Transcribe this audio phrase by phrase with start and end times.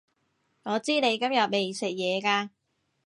[0.63, 2.49] 我知你今日未食嘢㗎